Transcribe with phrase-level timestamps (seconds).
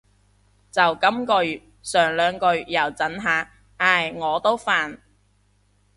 [0.71, 3.51] 就今个月，上兩個月又准下。
[3.77, 4.97] 唉，我都煩